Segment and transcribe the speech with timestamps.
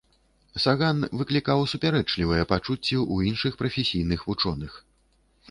[0.63, 4.71] Саган выклікаў супярэчлівыя пачуцці ў іншых прафесійных вучоных.